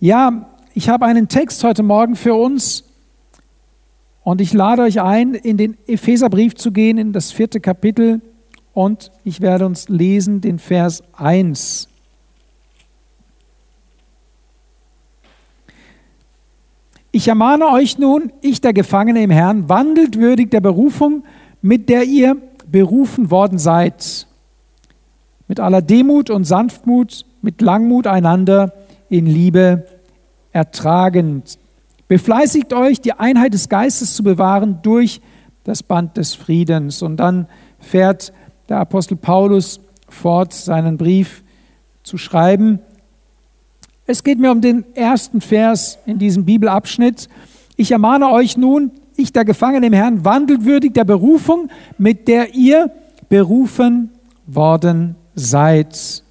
[0.00, 2.84] Ja, ich habe einen Text heute Morgen für uns
[4.22, 8.20] und ich lade euch ein, in den Epheserbrief zu gehen, in das vierte Kapitel
[8.74, 11.88] und ich werde uns lesen den Vers 1.
[17.10, 21.24] Ich ermahne euch nun, ich der Gefangene im Herrn, wandelt würdig der Berufung,
[21.60, 22.36] mit der ihr
[22.70, 24.28] berufen worden seid,
[25.48, 28.72] mit aller Demut und Sanftmut, mit Langmut einander
[29.08, 29.86] in Liebe
[30.52, 31.58] ertragend.
[32.08, 35.20] Befleißigt euch, die Einheit des Geistes zu bewahren durch
[35.64, 37.02] das Band des Friedens.
[37.02, 37.46] Und dann
[37.78, 38.32] fährt
[38.68, 41.42] der Apostel Paulus fort, seinen Brief
[42.02, 42.80] zu schreiben.
[44.06, 47.28] Es geht mir um den ersten Vers in diesem Bibelabschnitt.
[47.76, 51.68] Ich ermahne euch nun, ich der Gefangene im Herrn, wandelt würdig der Berufung,
[51.98, 52.90] mit der ihr
[53.28, 54.10] berufen
[54.46, 56.22] worden seid.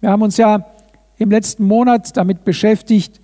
[0.00, 0.64] Wir haben uns ja
[1.22, 3.20] im letzten Monat damit beschäftigt,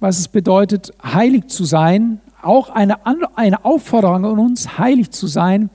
[0.00, 2.20] was es bedeutet, heilig zu sein.
[2.42, 5.70] Auch eine, eine Aufforderung an uns, heilig zu sein.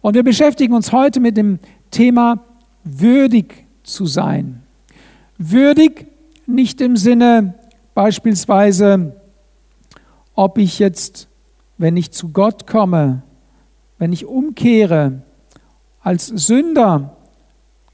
[0.00, 1.58] Und wir beschäftigen uns heute mit dem
[1.90, 2.40] Thema
[2.84, 4.62] würdig zu sein.
[5.38, 6.06] Würdig
[6.46, 7.54] nicht im Sinne
[7.94, 9.16] beispielsweise,
[10.34, 11.28] ob ich jetzt,
[11.78, 13.22] wenn ich zu Gott komme,
[13.98, 15.22] wenn ich umkehre,
[16.00, 17.16] als Sünder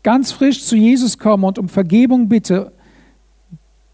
[0.02, 2.72] ganz frisch zu Jesus komme und um Vergebung bitte,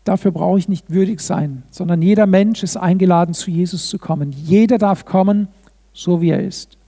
[0.04, 4.32] dafür brauche ich nicht würdig sein, sondern jeder Mensch ist eingeladen, zu Jesus zu kommen.
[4.32, 5.48] Jeder darf kommen,
[5.92, 6.78] so wie er ist.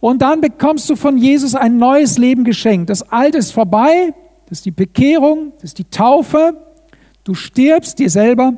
[0.00, 2.90] Und dann bekommst du von Jesus ein neues Leben geschenkt.
[2.90, 4.12] Das Alte ist vorbei,
[4.46, 6.60] das ist die Bekehrung, das ist die Taufe.
[7.24, 8.52] Du stirbst dir selber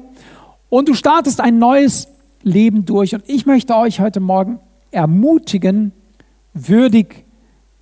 [0.68, 2.08] und du startest ein neues
[2.42, 3.14] Leben durch.
[3.14, 4.58] Und ich möchte euch heute Morgen
[4.90, 5.92] ermutigen,
[6.52, 7.24] würdig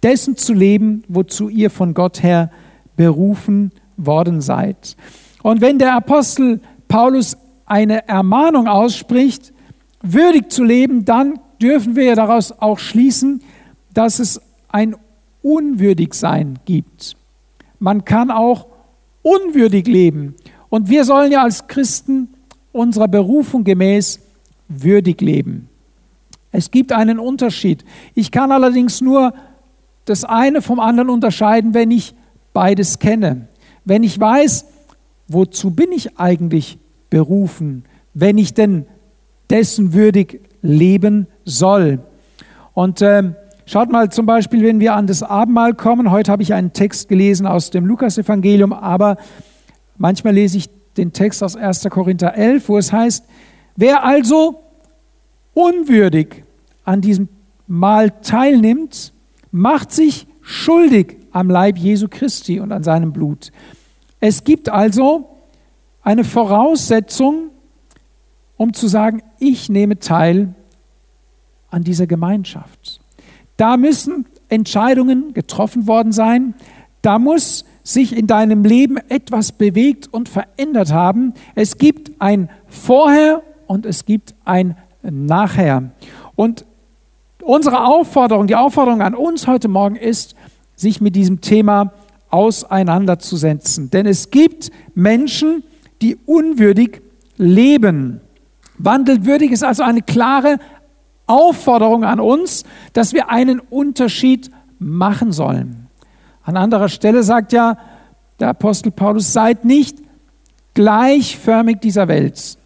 [0.03, 2.51] dessen zu leben, wozu ihr von Gott her
[2.97, 4.97] berufen worden seid.
[5.45, 9.53] Und wenn der Apostel Paulus eine Ermahnung ausspricht,
[10.01, 13.43] würdig zu leben, dann dürfen wir daraus auch schließen,
[13.93, 14.97] dass es ein
[15.43, 17.15] Unwürdigsein gibt.
[17.79, 18.69] Man kann auch
[19.21, 20.35] unwürdig leben.
[20.71, 22.31] Und wir sollen ja als Christen
[22.73, 24.21] unserer Berufung gemäß
[24.69, 25.69] würdig leben.
[26.53, 27.85] Es gibt einen Unterschied.
[28.15, 29.35] Ich kann allerdings nur
[30.07, 32.15] das eine vom anderen unterscheiden, wenn ich
[32.55, 33.49] beides kenne.
[33.85, 34.69] Wenn ich weiß,
[35.29, 36.79] wozu bin ich eigentlich
[37.11, 38.87] berufen, wenn ich denn
[39.51, 42.01] dessen würdig leben soll.
[42.73, 43.35] Und äh,
[43.67, 46.11] schaut mal zum Beispiel, wenn wir an das Abendmahl kommen.
[46.11, 49.17] Heute habe ich einen Text gelesen aus dem Lukasevangelium, aber
[49.97, 51.85] manchmal lese ich den Text aus 1.
[51.91, 53.25] Korinther 11, wo es heißt,
[53.77, 54.61] wer also
[55.55, 56.45] unwürdig
[56.85, 57.29] an diesem
[57.67, 59.13] Mahl teilnimmt,
[59.51, 63.51] macht sich schuldig am Leib Jesu Christi und an seinem Blut.
[64.27, 65.29] Es gibt also
[66.01, 67.51] eine Voraussetzung,
[68.57, 70.55] um zu sagen, ich nehme teil
[71.71, 73.03] an dieser Gemeinschaft.
[73.59, 76.55] Da müssen Entscheidungen getroffen worden sein.
[77.03, 81.35] Da muss sich in deinem Leben etwas bewegt und verändert haben.
[81.55, 85.91] Es gibt ein Vorher und es gibt ein Nachher.
[86.35, 86.65] Und
[87.43, 90.35] Unsere Aufforderung, die Aufforderung an uns heute Morgen ist,
[90.77, 91.93] sich mit diesem Thema
[92.35, 93.91] auseinanderzusetzen.
[93.91, 95.63] Denn es gibt Menschen,
[96.03, 97.01] die unwürdig
[97.37, 98.21] leben.
[98.77, 100.59] Wandelt würdig ist also eine klare
[101.27, 104.51] Aufforderung an uns, dass wir einen Unterschied
[104.81, 105.87] machen sollen.
[106.43, 107.79] An anderer Stelle sagt ja
[108.41, 109.99] der Apostel Paulus, seid nicht
[110.75, 112.59] gleichförmig dieser Welt,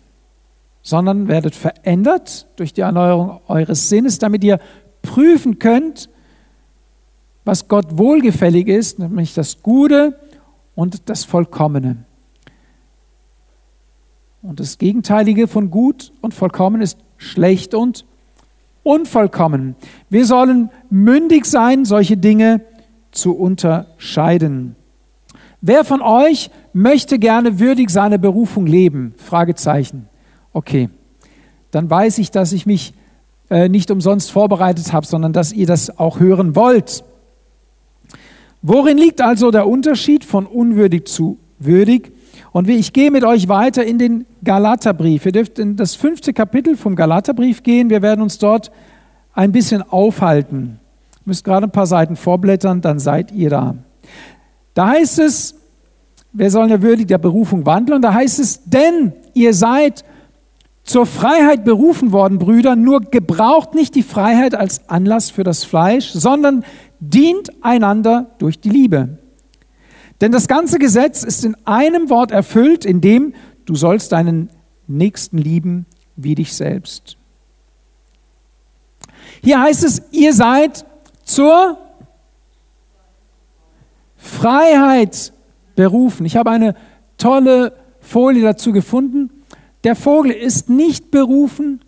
[0.83, 4.61] sondern werdet verändert durch die Erneuerung eures Sinnes, damit ihr
[5.03, 6.09] prüfen könnt,
[7.49, 10.21] was Gott wohlgefällig ist, nämlich das Gute
[10.75, 12.05] und das Vollkommene.
[14.43, 18.05] Und das Gegenteilige von gut und vollkommen ist schlecht und
[18.83, 19.77] unvollkommen.
[20.11, 22.61] Wir sollen mündig sein, solche Dinge
[23.13, 24.77] zu unterscheiden.
[25.63, 29.15] Wer von euch möchte gerne würdig seine Berufung leben?
[29.17, 30.06] Fragezeichen
[30.53, 30.91] okay,
[31.71, 32.93] dann weiß ich, dass ich mich
[33.49, 37.05] äh, nicht umsonst vorbereitet habe, sondern dass ihr das auch hören wollt.
[38.62, 42.12] Worin liegt also der Unterschied von unwürdig zu würdig?
[42.52, 45.26] Und ich gehe mit euch weiter in den Galaterbrief.
[45.26, 47.90] Ihr dürft in das fünfte Kapitel vom Galaterbrief gehen.
[47.90, 48.70] Wir werden uns dort
[49.32, 50.81] ein bisschen aufhalten.
[51.16, 53.76] Ihr müsst gerade ein paar Seiten vorblättern, dann seid ihr da.
[54.75, 55.55] Da heißt es,
[56.32, 57.96] wir sollen ja würdig der Berufung wandeln.
[57.96, 60.05] Und da heißt es, denn ihr seid
[60.84, 66.10] zur Freiheit berufen worden, Brüder, nur gebraucht nicht die Freiheit als Anlass für das Fleisch,
[66.10, 66.64] sondern
[67.00, 69.19] dient einander durch die Liebe.
[70.21, 73.35] Denn das ganze Gesetz ist in einem Wort erfüllt, in dem
[73.67, 74.50] du sollst deinen
[74.87, 75.87] Nächsten lieben
[76.17, 77.17] wie dich selbst.
[79.43, 80.85] Hier heißt es, ihr seid
[81.23, 81.79] zur
[84.17, 85.33] Freiheit
[85.77, 86.27] berufen.
[86.27, 86.75] Ich habe eine
[87.19, 89.31] tolle Folie dazu gefunden.
[89.85, 91.85] Der Vogel ist nicht berufen,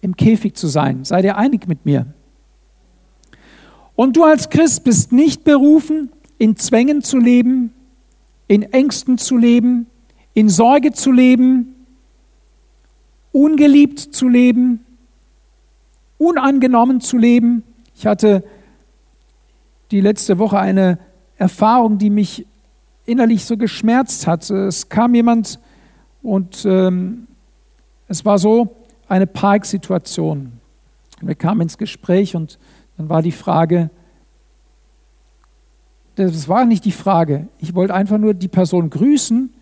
[0.00, 1.04] im Käfig zu sein.
[1.04, 2.06] Seid ihr einig mit mir?
[4.02, 7.72] Und du als Christ bist nicht berufen, in Zwängen zu leben,
[8.48, 9.86] in Ängsten zu leben,
[10.34, 11.86] in Sorge zu leben,
[13.30, 14.84] ungeliebt zu leben,
[16.18, 17.62] unangenommen zu leben.
[17.94, 18.42] Ich hatte
[19.92, 20.98] die letzte Woche eine
[21.36, 22.44] Erfahrung, die mich
[23.06, 24.50] innerlich so geschmerzt hat.
[24.50, 25.60] Es kam jemand
[26.24, 27.28] und ähm,
[28.08, 28.74] es war so
[29.06, 30.54] eine Parksituation.
[31.20, 32.58] Wir kamen ins Gespräch und
[32.96, 33.90] dann war die Frage,
[36.14, 39.52] das war nicht die Frage, ich wollte einfach nur die Person grüßen,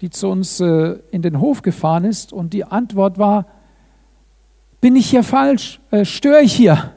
[0.00, 3.46] die zu uns äh, in den Hof gefahren ist und die Antwort war,
[4.80, 5.78] bin ich hier falsch?
[5.90, 6.92] Äh, störe ich hier?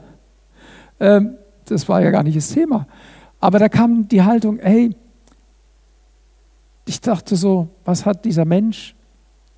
[1.00, 1.36] Ähm,
[1.66, 2.86] das war ja gar nicht das Thema.
[3.40, 4.96] Aber da kam die Haltung, hey,
[6.86, 8.94] ich dachte so, was hat dieser Mensch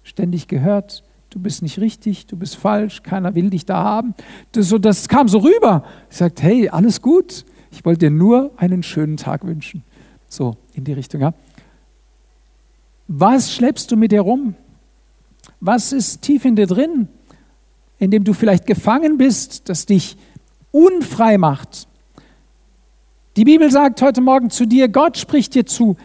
[0.03, 1.05] ständig gehört?
[1.37, 4.15] Du bist nicht richtig, du bist falsch, keiner will dich da haben.
[4.53, 5.85] Das, so, das kam so rüber.
[6.11, 7.45] Ich sagte, hey, alles gut.
[7.71, 9.85] Ich wollte dir nur einen schönen Tag wünschen.
[10.31, 11.35] So, in die Richtung, ja.
[13.07, 14.55] Was schleppst du mit dir rum?
[15.61, 17.07] Was ist tief in dir drin,
[17.99, 20.17] in dem du vielleicht gefangen bist, das dich
[20.73, 21.87] unfrei macht?
[23.37, 25.99] Die Bibel sagt heute Morgen zu dir, Gott spricht dir zu,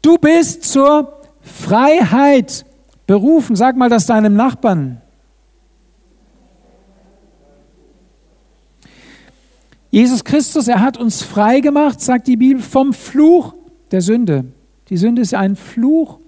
[0.00, 2.65] Du bist zur Freiheit
[3.06, 3.56] berufen.
[3.56, 5.00] Sag mal das deinem Nachbarn.
[9.90, 13.54] Jesus Christus, er hat uns frei gemacht, sagt die Bibel, vom Fluch
[13.90, 14.44] der Sünde.
[14.90, 16.18] Die Sünde ist ein Fluch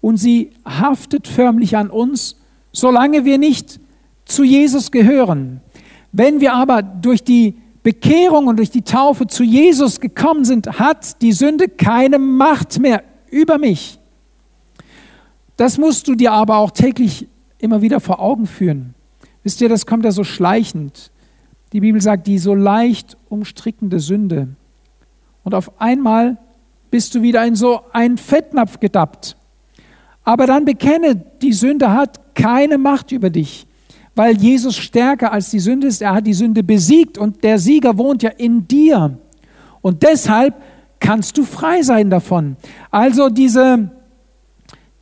[0.00, 2.36] und sie haftet förmlich an uns,
[2.72, 3.78] solange wir nicht
[4.24, 5.60] zu Jesus gehören.
[6.10, 11.20] Wenn wir aber durch die Bekehrung und durch die Taufe zu Jesus gekommen sind, hat
[11.22, 13.98] die Sünde keine Macht mehr über mich.
[15.56, 17.28] Das musst du dir aber auch täglich
[17.58, 18.94] immer wieder vor Augen führen.
[19.42, 21.10] Wisst ihr, das kommt ja so schleichend.
[21.72, 24.48] Die Bibel sagt, die so leicht umstrickende Sünde.
[25.44, 26.38] Und auf einmal
[26.90, 29.36] bist du wieder in so einen Fettnapf gedappt.
[30.24, 33.66] Aber dann bekenne, die Sünde hat keine Macht über dich,
[34.14, 36.02] weil Jesus stärker als die Sünde ist.
[36.02, 39.18] Er hat die Sünde besiegt und der Sieger wohnt ja in dir.
[39.80, 40.54] Und deshalb
[41.00, 42.56] kannst du frei sein davon.
[42.90, 43.90] Also diese,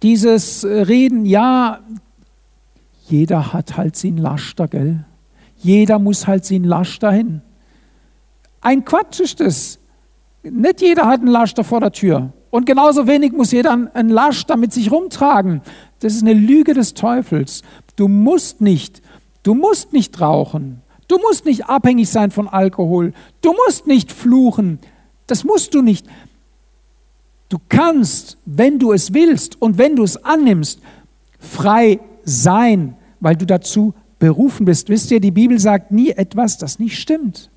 [0.02, 1.81] dieses Reden, ja,
[3.08, 5.05] jeder hat halt sein Laster, gell?
[5.56, 7.43] Jeder muss halt sein Laster hin.
[8.61, 9.79] Ein Quatsch ist es.
[10.43, 12.32] Nicht jeder hat einen Laster vor der Tür.
[12.50, 15.61] Und genauso wenig muss jeder einen Laster mit sich rumtragen.
[16.00, 17.62] Das ist eine Lüge des Teufels.
[17.97, 19.02] Du musst nicht,
[19.43, 20.82] du musst nicht rauchen.
[21.08, 23.12] Du musst nicht abhängig sein von Alkohol.
[23.43, 24.79] Du musst nicht fluchen.
[25.26, 26.06] Das musst du nicht.
[27.50, 30.81] Du kannst, wenn du es willst und wenn du es annimmst,
[31.41, 34.88] frei sein, weil du dazu berufen bist.
[34.88, 37.50] Wisst ihr, die Bibel sagt nie etwas, das nicht stimmt.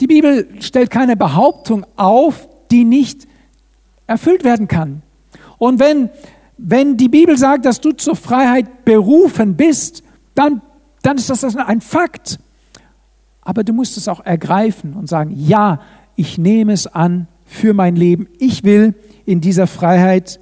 [0.00, 3.26] Die Bibel stellt keine Behauptung auf, die nicht
[4.06, 5.02] erfüllt werden kann.
[5.56, 6.10] Und wenn,
[6.58, 10.02] wenn die Bibel sagt, dass du zur Freiheit berufen bist,
[10.34, 10.60] dann,
[11.00, 12.38] dann ist das ein Fakt.
[13.40, 15.80] Aber du musst es auch ergreifen und sagen, ja,
[16.14, 18.28] ich nehme es an für mein Leben.
[18.38, 18.94] Ich will
[19.26, 20.40] in dieser Freiheit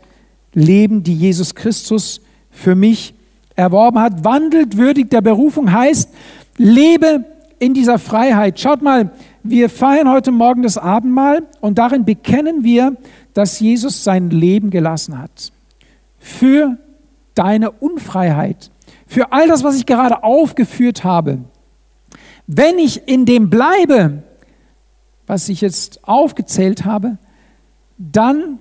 [0.55, 2.21] leben, die Jesus Christus
[2.51, 3.15] für mich
[3.55, 4.25] erworben hat.
[4.25, 6.11] Wandelt würdig der Berufung heißt,
[6.57, 7.25] lebe
[7.59, 8.59] in dieser Freiheit.
[8.61, 9.11] Schaut mal,
[9.43, 12.97] wir feiern heute Morgen das Abendmahl und darin bekennen wir,
[13.35, 15.53] dass Jesus sein Leben gelassen hat.
[16.19, 16.79] Für
[17.35, 18.71] deine Unfreiheit.
[19.07, 21.39] Für all das, was ich gerade aufgeführt habe.
[22.47, 24.23] Wenn ich in dem bleibe,
[25.27, 27.19] was ich jetzt aufgezählt habe,
[27.99, 28.59] dann,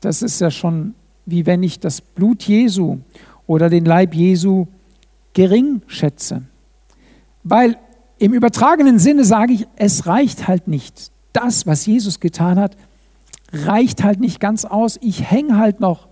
[0.00, 0.94] das ist ja schon
[1.28, 2.98] wie wenn ich das Blut Jesu
[3.46, 4.66] oder den Leib Jesu
[5.34, 6.42] gering schätze.
[7.44, 7.76] Weil
[8.18, 11.12] im übertragenen Sinne sage ich, es reicht halt nicht.
[11.34, 12.76] Das, was Jesus getan hat,
[13.52, 14.98] reicht halt nicht ganz aus.
[15.02, 16.08] Ich hänge halt noch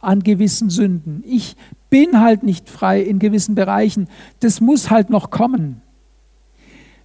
[0.00, 1.24] an gewissen Sünden.
[1.26, 1.56] Ich
[1.90, 4.08] bin halt nicht frei in gewissen Bereichen.
[4.38, 5.82] Das muss halt noch kommen.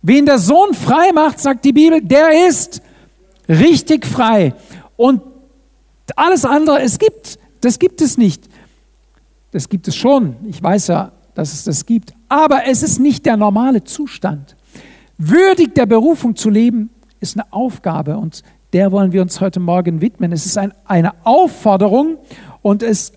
[0.04, 2.82] Wen der Sohn frei macht, sagt die Bibel, der ist
[3.50, 4.54] richtig frei.
[4.96, 5.33] Und
[6.16, 8.44] alles andere, es gibt, das gibt es nicht.
[9.52, 10.36] Das gibt es schon.
[10.46, 12.14] Ich weiß ja, dass es das gibt.
[12.28, 14.56] Aber es ist nicht der normale Zustand.
[15.18, 18.44] Würdig der Berufung zu leben, ist eine Aufgabe und
[18.74, 20.32] der wollen wir uns heute Morgen widmen.
[20.32, 22.18] Es ist ein, eine Aufforderung
[22.62, 23.14] und es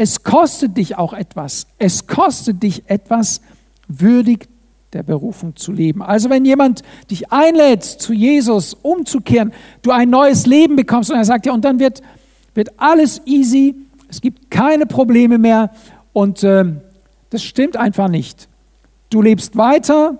[0.00, 1.66] es kostet dich auch etwas.
[1.76, 3.42] Es kostet dich etwas,
[3.86, 4.48] würdig
[4.94, 6.00] der Berufung zu leben.
[6.00, 6.80] Also wenn jemand
[7.10, 11.66] dich einlädt, zu Jesus umzukehren, du ein neues Leben bekommst und er sagt ja, und
[11.66, 12.00] dann wird,
[12.54, 13.74] wird alles easy,
[14.08, 15.70] es gibt keine Probleme mehr
[16.12, 16.64] und äh,
[17.30, 18.48] das stimmt einfach nicht.
[19.08, 20.18] Du lebst weiter,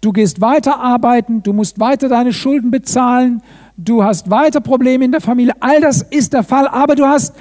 [0.00, 3.42] du gehst weiter arbeiten, du musst weiter deine Schulden bezahlen,
[3.76, 7.34] du hast weiter Probleme in der Familie, all das ist der Fall, aber du hast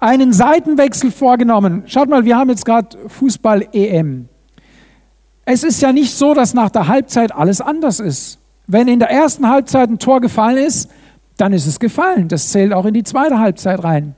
[0.00, 1.84] einen Seitenwechsel vorgenommen.
[1.86, 4.28] Schaut mal, wir haben jetzt gerade Fußball-EM.
[5.44, 8.38] Es ist ja nicht so, dass nach der Halbzeit alles anders ist.
[8.66, 10.90] Wenn in der ersten Halbzeit ein Tor gefallen ist,
[11.36, 12.28] dann ist es gefallen.
[12.28, 14.14] Das zählt auch in die zweite Halbzeit rein.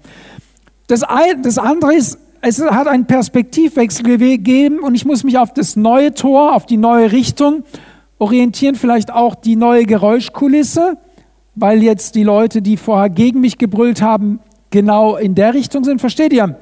[0.87, 5.53] Das, ein, das andere ist, es hat einen Perspektivwechsel gegeben und ich muss mich auf
[5.55, 7.65] das neue Tor, auf die neue Richtung
[8.19, 10.99] orientieren, vielleicht auch die neue Geräuschkulisse,
[11.55, 14.41] weil jetzt die Leute, die vorher gegen mich gebrüllt haben,
[14.71, 16.01] genau in der Richtung sind.
[16.01, 16.59] Versteht ihr?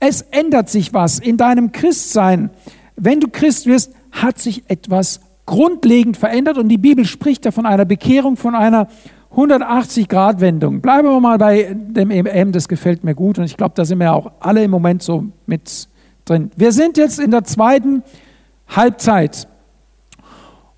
[0.00, 2.50] Es ändert sich was in deinem Christsein
[2.96, 7.66] wenn du Christ wirst, hat sich etwas grundlegend verändert und die Bibel spricht da von
[7.66, 8.88] einer Bekehrung, von einer
[9.34, 10.80] 180-Grad-Wendung.
[10.80, 13.98] Bleiben wir mal bei dem EM, das gefällt mir gut und ich glaube, da sind
[13.98, 15.88] wir auch alle im Moment so mit
[16.24, 16.50] drin.
[16.56, 18.02] Wir sind jetzt in der zweiten
[18.68, 19.48] Halbzeit.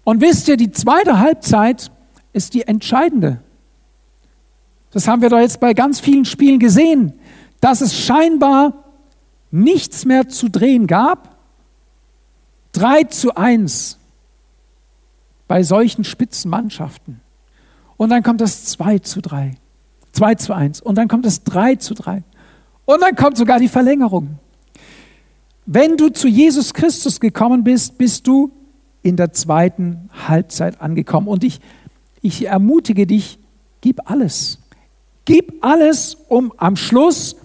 [0.04, 1.90] Und wisst ihr, die zweite Halbzeit
[2.32, 3.40] ist die entscheidende.
[4.90, 7.14] Das haben wir doch jetzt bei ganz vielen Spielen gesehen,
[7.61, 8.84] dass es scheinbar
[9.50, 11.34] nichts mehr zu drehen gab
[12.75, 13.99] 3 zu 1
[15.46, 17.20] bei solchen Spitzenmannschaften.
[18.04, 19.52] Und dann kommt das 2 zu 3.
[20.12, 20.82] 2 zu 1.
[20.82, 22.23] Und dann kommt das 3 zu 3.
[22.84, 24.38] Und dann kommt sogar die Verlängerung.
[25.64, 28.52] Wenn du zu Jesus Christus gekommen bist, bist du
[29.00, 31.28] in der zweiten Halbzeit angekommen.
[31.28, 31.61] Und ich,
[32.20, 33.38] ich ermutige dich,
[33.80, 34.58] gib alles.
[35.25, 37.37] Gib alles, um am Schluss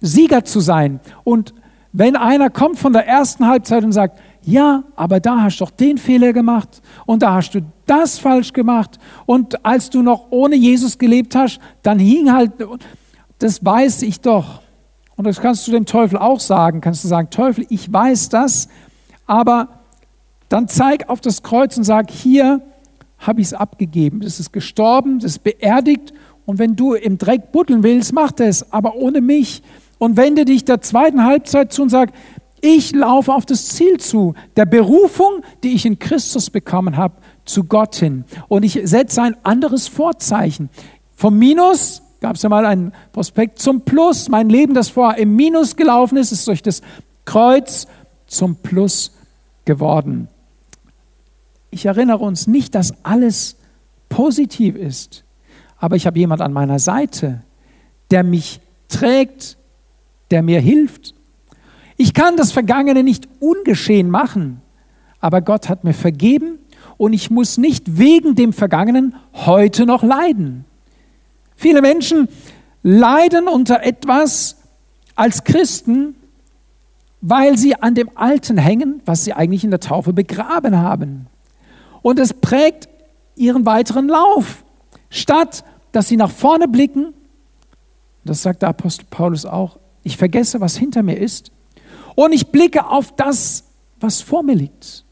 [0.00, 1.00] Sieger zu sein.
[1.24, 1.54] Und
[1.92, 5.70] wenn einer kommt von der ersten Halbzeit und sagt, ja, aber da hast du doch
[5.70, 8.98] den Fehler gemacht und da hast du das falsch gemacht.
[9.26, 12.52] Und als du noch ohne Jesus gelebt hast, dann hing halt,
[13.38, 14.60] das weiß ich doch.
[15.16, 18.68] Und das kannst du dem Teufel auch sagen, kannst du sagen, Teufel, ich weiß das,
[19.26, 19.68] aber
[20.48, 22.60] dann zeig auf das Kreuz und sag, hier
[23.18, 26.12] habe ich es abgegeben, das ist gestorben, das ist beerdigt.
[26.46, 29.62] Und wenn du im Dreck buddeln willst, mach das, aber ohne mich.
[29.98, 32.10] Und wende dich der zweiten Halbzeit zu und sag,
[32.64, 37.64] ich laufe auf das Ziel zu, der Berufung, die ich in Christus bekommen habe, zu
[37.64, 38.24] Gott hin.
[38.48, 40.70] Und ich setze ein anderes Vorzeichen.
[41.14, 44.30] Vom Minus gab es ja mal einen Prospekt zum Plus.
[44.30, 46.80] Mein Leben, das vorher im Minus gelaufen ist, ist durch das
[47.26, 47.86] Kreuz
[48.26, 49.12] zum Plus
[49.66, 50.28] geworden.
[51.70, 53.56] Ich erinnere uns nicht, dass alles
[54.08, 55.24] positiv ist,
[55.76, 57.42] aber ich habe jemand an meiner Seite,
[58.10, 59.58] der mich trägt,
[60.30, 61.14] der mir hilft,
[61.96, 64.60] ich kann das Vergangene nicht ungeschehen machen,
[65.20, 66.58] aber Gott hat mir vergeben
[66.96, 70.64] und ich muss nicht wegen dem Vergangenen heute noch leiden.
[71.56, 72.28] Viele Menschen
[72.82, 74.56] leiden unter etwas
[75.14, 76.16] als Christen,
[77.20, 81.26] weil sie an dem Alten hängen, was sie eigentlich in der Taufe begraben haben.
[82.02, 82.88] Und es prägt
[83.36, 84.64] ihren weiteren Lauf.
[85.08, 87.14] Statt dass sie nach vorne blicken,
[88.24, 91.52] das sagt der Apostel Paulus auch, ich vergesse, was hinter mir ist
[92.14, 93.64] und ich blicke auf das,
[94.00, 95.04] was vor mir liegt.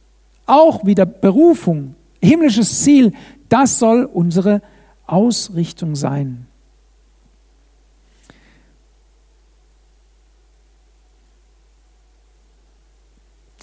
[0.47, 3.13] Auch wieder Berufung, himmlisches Ziel,
[3.49, 4.63] das soll unsere
[5.07, 6.47] Ausrichtung sein.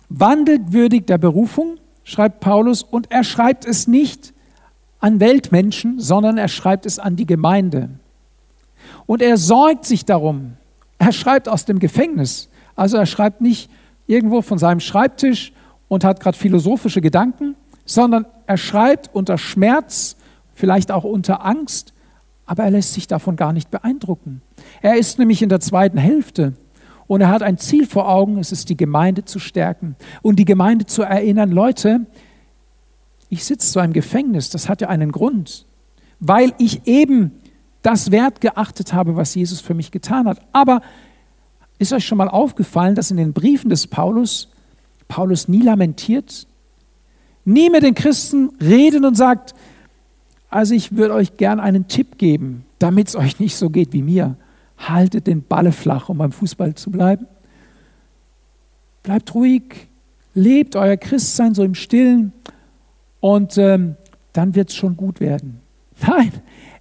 [0.10, 4.34] Wandelt würdig der Berufung, schreibt Paulus, und er schreibt es nicht
[5.00, 7.90] an Weltmenschen, sondern er schreibt es an die Gemeinde.
[9.06, 10.58] Und er sorgt sich darum.
[10.98, 12.50] Er schreibt aus dem Gefängnis.
[12.80, 13.70] Also er schreibt nicht
[14.08, 15.52] irgendwo von seinem Schreibtisch
[15.90, 20.16] und hat gerade philosophische Gedanken, sondern er schreibt unter Schmerz,
[20.54, 21.94] vielleicht auch unter Angst,
[22.46, 24.42] aber er lässt sich davon gar nicht beeindrucken.
[24.82, 26.54] Er ist nämlich in der zweiten Hälfte
[27.06, 30.46] und er hat ein Ziel vor Augen, es ist die Gemeinde zu stärken und die
[30.46, 32.06] Gemeinde zu erinnern, Leute,
[33.28, 35.66] ich sitze zwar im Gefängnis, das hat ja einen Grund,
[36.22, 37.34] weil ich eben
[37.82, 40.40] das Wert geachtet habe, was Jesus für mich getan hat.
[40.54, 40.82] Aber
[41.80, 44.50] ist euch schon mal aufgefallen, dass in den Briefen des Paulus
[45.10, 46.48] Paulus nie lamentiert,
[47.44, 49.54] nie mit den Christen redet und sagt,
[50.50, 54.04] also ich würde euch gern einen Tipp geben, damit es euch nicht so geht wie
[54.04, 54.38] mir.
[54.78, 57.28] Haltet den Balle flach, um beim Fußball zu bleiben.
[59.04, 59.88] Bleibt ruhig,
[60.34, 62.32] lebt euer Christsein so im Stillen
[63.20, 63.96] und ähm,
[64.32, 65.60] dann wird es schon gut werden.
[66.08, 66.32] Nein,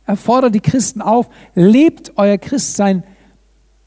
[0.06, 3.04] er fordert die Christen auf, lebt euer Christsein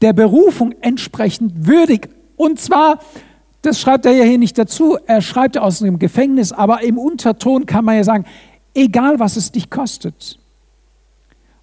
[0.02, 2.08] der Berufung entsprechend würdig.
[2.36, 2.98] Und zwar,
[3.62, 7.66] das schreibt er ja hier nicht dazu, er schreibt aus dem Gefängnis, aber im Unterton
[7.66, 8.24] kann man ja sagen,
[8.74, 10.38] egal was es dich kostet.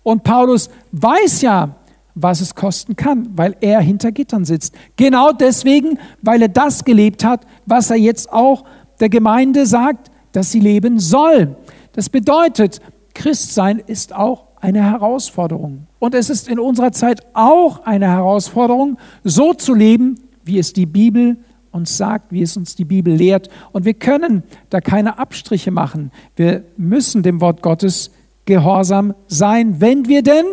[0.03, 1.75] Und Paulus weiß ja,
[2.15, 4.75] was es kosten kann, weil er hinter Gittern sitzt.
[4.95, 8.63] Genau deswegen, weil er das gelebt hat, was er jetzt auch
[8.99, 11.55] der Gemeinde sagt, dass sie leben soll.
[11.93, 12.81] Das bedeutet,
[13.13, 15.87] Christsein ist auch eine Herausforderung.
[15.99, 20.85] Und es ist in unserer Zeit auch eine Herausforderung, so zu leben, wie es die
[20.85, 21.37] Bibel
[21.71, 23.49] uns sagt, wie es uns die Bibel lehrt.
[23.71, 26.11] Und wir können da keine Abstriche machen.
[26.35, 28.11] Wir müssen dem Wort Gottes
[28.45, 30.45] gehorsam sein, wenn wir denn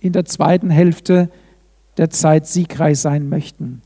[0.00, 1.30] in der zweiten Hälfte
[1.96, 3.80] der Zeit siegreich sein möchten.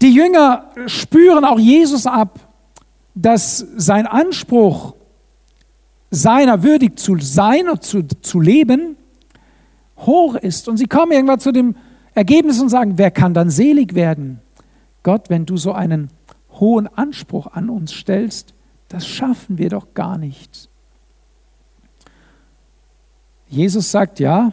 [0.00, 2.40] Die Jünger spüren auch Jesus ab,
[3.14, 4.94] dass sein Anspruch,
[6.14, 8.96] seiner würdig zu sein und zu, zu leben,
[9.96, 10.68] hoch ist.
[10.68, 11.74] Und sie kommen irgendwann zu dem
[12.14, 14.40] Ergebnis und sagen, wer kann dann selig werden?
[15.02, 16.10] Gott, wenn du so einen
[16.60, 18.52] hohen Anspruch an uns stellst,
[18.88, 20.68] das schaffen wir doch gar nicht.
[23.48, 24.52] Jesus sagt, ja,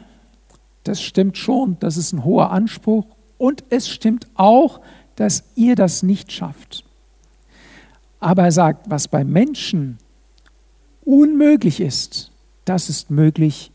[0.86, 3.06] das stimmt schon, das ist ein hoher Anspruch
[3.38, 4.80] und es stimmt auch,
[5.18, 6.86] dass ihr das nicht schafft.
[8.22, 9.98] Aber er sagt, was bei Menschen
[11.10, 12.32] unmöglich ist,
[12.66, 13.72] das ist möglich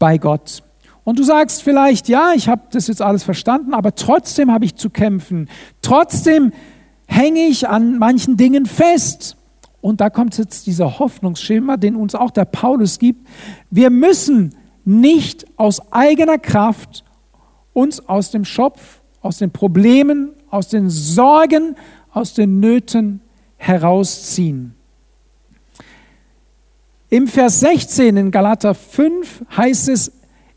[0.00, 0.64] bei Gott.
[1.04, 4.74] Und du sagst vielleicht, ja, ich habe das jetzt alles verstanden, aber trotzdem habe ich
[4.74, 5.48] zu kämpfen.
[5.80, 6.52] Trotzdem
[7.06, 9.36] hänge ich an manchen Dingen fest.
[9.80, 13.26] Und da kommt jetzt dieser Hoffnungsschimmer, den uns auch der Paulus gibt.
[13.70, 14.54] Wir müssen
[14.84, 17.04] nicht aus eigener Kraft
[17.72, 21.76] uns aus dem Schopf, aus den Problemen, aus den Sorgen,
[22.12, 23.20] aus den Nöten
[23.56, 24.74] herausziehen.
[27.10, 30.12] Im Vers 16 in Galater 5 heißt es,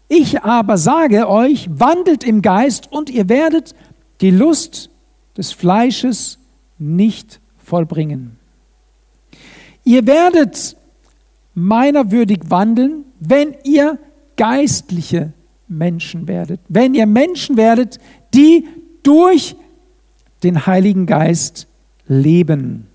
[0.08, 3.74] ich aber sage euch, wandelt im Geist und ihr werdet
[4.22, 4.92] die Lust
[5.36, 6.38] des Fleisches
[6.78, 8.38] nicht vollbringen.
[9.84, 10.78] Ihr werdet
[11.56, 13.98] meiner würdig wandeln, wenn ihr
[14.38, 15.34] geistliche
[15.68, 17.98] Menschen werdet, wenn ihr Menschen werdet,
[18.36, 18.68] die
[19.02, 19.56] durch
[20.44, 21.68] den Heiligen Geist
[22.08, 22.88] leben.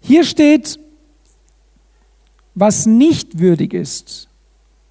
[0.00, 0.80] Hier steht,
[2.54, 4.28] was nicht würdig ist,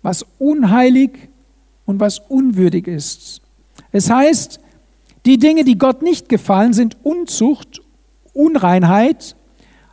[0.01, 1.29] was unheilig
[1.85, 3.41] und was unwürdig ist.
[3.91, 4.59] Es heißt,
[5.25, 7.81] die Dinge, die Gott nicht gefallen, sind Unzucht,
[8.33, 9.35] Unreinheit,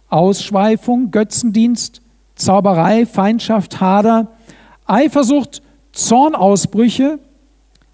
[0.09, 2.01] Ausschweifung, Götzendienst,
[2.37, 4.33] Zauberei, Feindschaft, Hader,
[4.85, 7.19] Eifersucht, Zornausbrüche,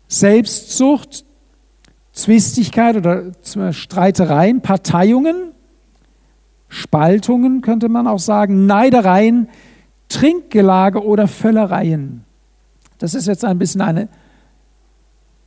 [0.08, 1.24] Selbstsucht,
[2.12, 3.32] Zwistigkeit oder
[3.72, 5.51] Streitereien, Parteiungen,
[6.72, 9.48] Spaltungen könnte man auch sagen, Neidereien,
[10.08, 12.24] Trinkgelage oder Völlereien.
[12.96, 14.08] Das ist jetzt ein bisschen eine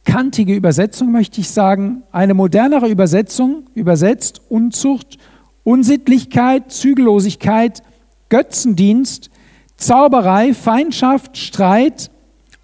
[0.03, 2.03] kantige Übersetzung, möchte ich sagen.
[2.11, 5.17] Eine modernere Übersetzung übersetzt Unzucht,
[5.63, 7.81] Unsittlichkeit, Zügellosigkeit,
[8.29, 9.31] Götzendienst,
[9.77, 12.11] Zauberei, Feindschaft, Streit,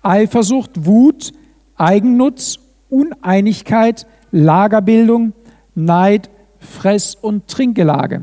[0.03, 1.31] Eifersucht, Wut,
[1.77, 2.59] Eigennutz,
[2.91, 5.33] Uneinigkeit, Lagerbildung,
[5.73, 8.21] Neid, Fress- und Trinkgelage.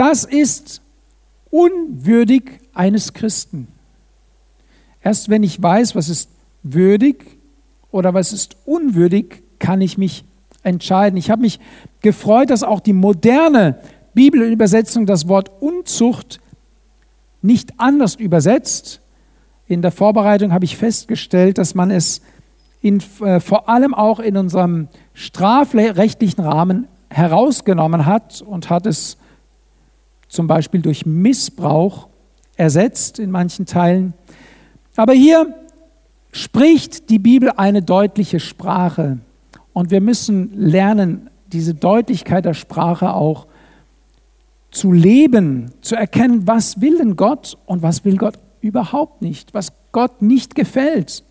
[0.00, 0.80] Das ist
[1.50, 3.68] unwürdig eines Christen.
[5.02, 6.30] Erst wenn ich weiß, was ist
[6.62, 7.22] würdig
[7.90, 10.24] oder was ist unwürdig, kann ich mich
[10.62, 11.18] entscheiden.
[11.18, 11.60] Ich habe mich
[12.00, 13.78] gefreut, dass auch die moderne
[14.14, 16.40] Bibelübersetzung das Wort Unzucht
[17.42, 19.02] nicht anders übersetzt.
[19.66, 22.22] In der Vorbereitung habe ich festgestellt, dass man es
[22.80, 29.18] in, äh, vor allem auch in unserem strafrechtlichen Rahmen herausgenommen hat und hat es
[30.30, 32.08] zum Beispiel durch Missbrauch
[32.56, 34.14] ersetzt in manchen Teilen.
[34.96, 35.54] Aber hier
[36.32, 39.18] spricht die Bibel eine deutliche Sprache
[39.72, 43.46] und wir müssen lernen, diese Deutlichkeit der Sprache auch
[44.70, 49.72] zu leben, zu erkennen, was will denn Gott und was will Gott überhaupt nicht, was
[49.90, 51.24] Gott nicht gefällt.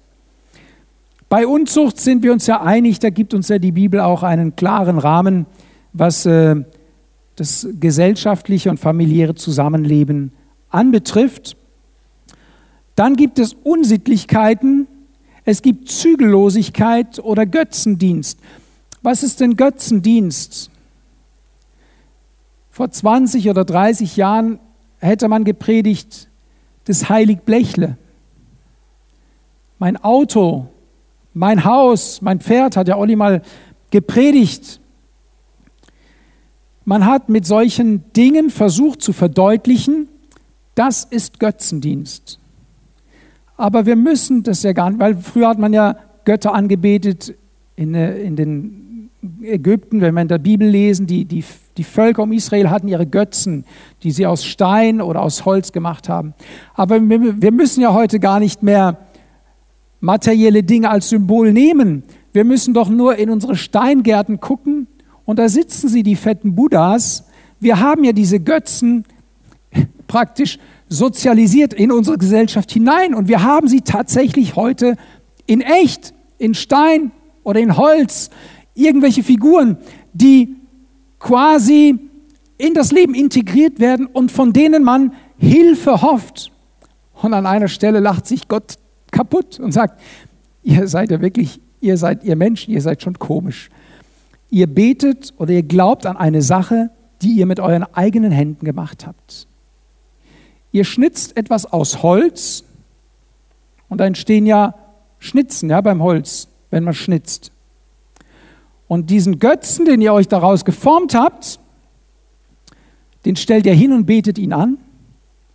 [1.30, 4.58] Bei Unzucht sind wir uns ja einig, da gibt uns ja die Bibel auch einen
[4.58, 5.46] klaren Rahmen,
[5.94, 6.64] was äh,
[7.40, 10.32] das gesellschaftliche und familiäre Zusammenleben
[10.70, 11.56] anbetrifft.
[12.96, 14.88] Dann gibt es Unsittlichkeiten,
[15.46, 18.40] es gibt Zügellosigkeit oder Götzendienst.
[19.02, 20.70] Was ist denn Götzendienst?
[22.70, 24.60] Vor 20 oder 30 Jahren
[25.00, 26.28] hätte man gepredigt,
[26.86, 27.98] das Heilig Blechle.
[29.80, 30.68] Mein Auto,
[31.34, 33.42] mein Haus, mein Pferd, hat ja Olli mal
[33.92, 34.82] gepredigt.
[36.90, 40.08] Man hat mit solchen Dingen versucht zu verdeutlichen,
[40.74, 42.40] das ist Götzendienst.
[43.58, 47.36] Aber wir müssen das ja gar nicht, weil früher hat man ja Götter angebetet
[47.76, 49.12] in, äh, in den
[49.44, 51.44] Ägypten, wenn wir in der Bibel lesen, die, die,
[51.78, 53.66] die Völker um Israel hatten ihre Götzen,
[54.02, 56.34] die sie aus Stein oder aus Holz gemacht haben.
[56.74, 58.98] Aber wir, wir müssen ja heute gar nicht mehr
[60.00, 62.02] materielle Dinge als Symbol nehmen.
[62.34, 64.88] Wir müssen doch nur in unsere Steingärten gucken
[65.30, 67.24] und da sitzen sie, die fetten Buddhas.
[67.60, 69.04] Wir haben ja diese Götzen
[70.08, 74.96] praktisch sozialisiert in unsere Gesellschaft hinein und wir haben sie tatsächlich heute
[75.46, 77.12] in echt, in Stein
[77.44, 78.32] oder in Holz,
[78.74, 79.78] irgendwelche Figuren,
[80.14, 80.56] die
[81.20, 82.00] quasi
[82.58, 86.52] in das Leben integriert werden und von denen man Hilfe hofft.
[87.22, 88.78] Und an einer Stelle lacht sich Gott
[89.12, 90.02] kaputt und sagt,
[90.64, 93.70] ihr seid ja wirklich, ihr seid, ihr Menschen, ihr seid schon komisch.
[94.50, 96.90] Ihr betet oder ihr glaubt an eine Sache,
[97.22, 99.48] die ihr mit euren eigenen Händen gemacht habt.
[100.72, 102.64] Ihr schnitzt etwas aus Holz
[103.90, 104.76] und da entstehen ja
[105.20, 107.52] Schnitzen ja, beim Holz, wenn man schnitzt.
[108.88, 111.60] Und diesen Götzen, den ihr euch daraus geformt habt,
[113.26, 114.78] den stellt ihr hin und betet ihn an.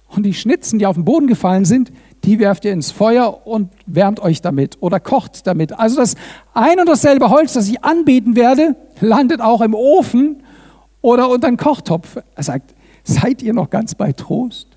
[0.08, 1.90] Und die Schnitzen, die auf den Boden gefallen sind,
[2.24, 5.78] die werft ihr ins Feuer und wärmt euch damit oder kocht damit.
[5.78, 6.14] Also das
[6.54, 10.42] ein und dasselbe Holz, das ich anbeten werde, landet auch im Ofen
[11.02, 12.18] oder unter einen Kochtopf.
[12.34, 14.68] Er sagt, seid ihr noch ganz bei Trost?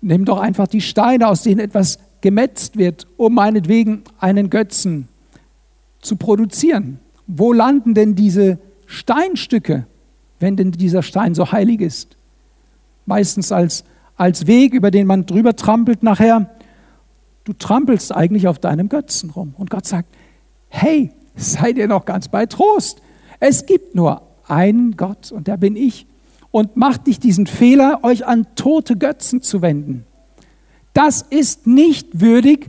[0.00, 5.08] Nehmt doch einfach die Steine, aus denen etwas gemetzt wird, um meinetwegen einen Götzen
[6.00, 7.00] zu produzieren.
[7.26, 9.86] Wo landen denn diese Steinstücke,
[10.38, 12.16] wenn denn dieser Stein so heilig ist?
[13.06, 13.84] Meistens als
[14.16, 16.50] als Weg, über den man drüber trampelt nachher.
[17.44, 19.54] Du trampelst eigentlich auf deinem Götzen rum.
[19.58, 20.08] Und Gott sagt,
[20.68, 23.02] hey, seid ihr noch ganz bei Trost.
[23.40, 26.06] Es gibt nur einen Gott und der bin ich.
[26.50, 30.06] Und macht nicht diesen Fehler, euch an tote Götzen zu wenden.
[30.92, 32.68] Das ist nicht würdig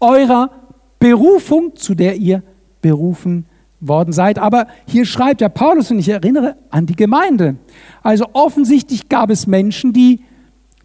[0.00, 0.50] eurer
[0.98, 2.42] Berufung, zu der ihr
[2.80, 3.44] berufen
[3.80, 4.38] worden seid.
[4.38, 7.56] Aber hier schreibt ja Paulus, und ich erinnere an die Gemeinde.
[8.02, 10.24] Also offensichtlich gab es Menschen, die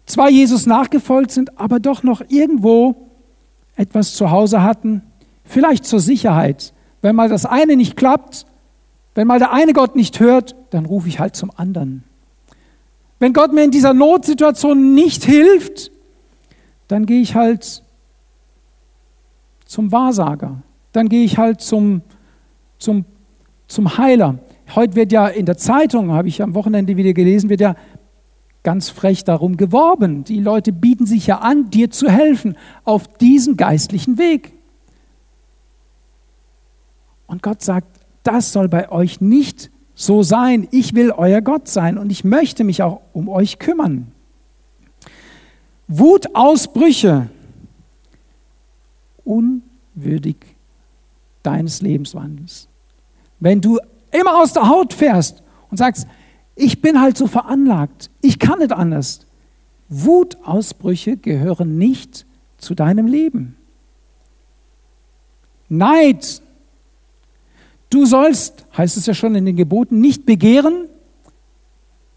[0.06, 3.08] zwar Jesus nachgefolgt sind, aber doch noch irgendwo
[3.76, 5.02] etwas zu Hause hatten,
[5.44, 6.72] vielleicht zur Sicherheit.
[7.02, 8.46] Wenn mal das eine nicht klappt,
[9.14, 12.04] wenn mal der eine Gott nicht hört, dann rufe ich halt zum anderen.
[13.18, 15.90] Wenn Gott mir in dieser Notsituation nicht hilft,
[16.88, 17.82] dann gehe ich halt
[19.64, 20.62] zum Wahrsager.
[20.92, 22.02] Dann gehe ich halt zum,
[22.78, 23.04] zum,
[23.66, 24.38] zum Heiler.
[24.74, 27.76] Heute wird ja in der Zeitung, habe ich am Wochenende wieder gelesen, wird ja
[28.64, 30.24] ganz frech darum geworben.
[30.24, 34.54] Die Leute bieten sich ja an, dir zu helfen auf diesem geistlichen Weg.
[37.26, 40.66] Und Gott sagt, das soll bei euch nicht so sein.
[40.70, 44.10] Ich will euer Gott sein und ich möchte mich auch um euch kümmern.
[45.86, 47.28] Wutausbrüche,
[49.24, 50.36] unwürdig
[51.42, 52.68] deines Lebenswandels.
[53.40, 53.78] Wenn du
[54.10, 56.06] immer aus der Haut fährst und sagst,
[56.56, 58.10] ich bin halt so veranlagt.
[58.20, 59.26] Ich kann nicht anders.
[59.88, 62.26] Wutausbrüche gehören nicht
[62.58, 63.56] zu deinem Leben.
[65.68, 66.42] Neid.
[67.90, 70.88] Du sollst, heißt es ja schon in den Geboten, nicht begehren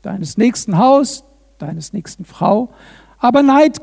[0.01, 1.23] deines nächsten Haus,
[1.57, 2.69] deines nächsten Frau.
[3.17, 3.77] Aber Neid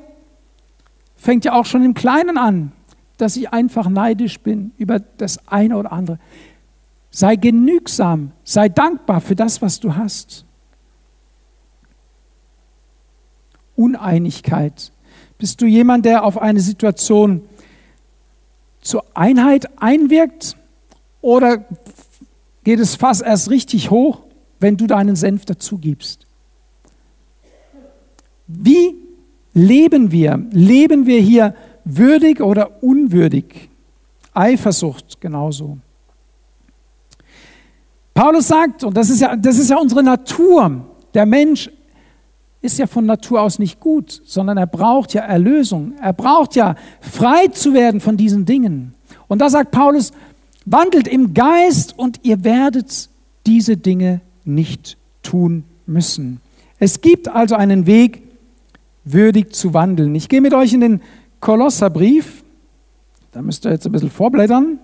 [1.17, 2.73] fängt ja auch schon im Kleinen an,
[3.17, 6.19] dass ich einfach neidisch bin über das eine oder andere.
[7.14, 10.44] Sei genügsam, sei dankbar für das, was du hast.
[13.77, 14.90] Uneinigkeit.
[15.38, 17.42] Bist du jemand, der auf eine Situation
[18.81, 20.57] zur Einheit einwirkt?
[21.20, 21.64] Oder
[22.64, 24.22] geht es fast erst richtig hoch,
[24.59, 26.27] wenn du deinen Senf dazu gibst?
[28.48, 28.96] Wie
[29.53, 30.44] leben wir?
[30.50, 33.68] Leben wir hier würdig oder unwürdig?
[34.33, 35.79] Eifersucht genauso.
[38.14, 41.70] Paulus sagt, und das ist ja, das ist ja unsere Natur, der Mensch
[42.62, 45.92] ist ja von Natur aus nicht gut, sondern er braucht ja Erlösung.
[46.00, 48.94] Er braucht ja frei zu werden von diesen Dingen.
[49.29, 50.12] Und da sagt Paulus,
[50.64, 53.11] wandelt im Geist und ihr werdet
[53.44, 56.40] diese Dinge nicht tun müssen.
[56.79, 58.22] Es gibt also einen Weg,
[59.05, 60.14] würdig zu wandeln.
[60.14, 61.03] Ich gehe mit euch in den
[61.40, 62.42] Kolosserbrief,
[63.33, 64.79] da müsst ihr jetzt ein bisschen vorblättern